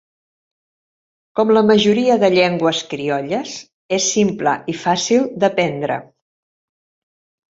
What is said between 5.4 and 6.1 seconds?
d'aprendre.